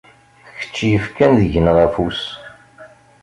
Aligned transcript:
Kečč 0.59 0.77
yefkan 0.91 1.31
deg-neɣ 1.39 1.77
afus. 1.85 2.21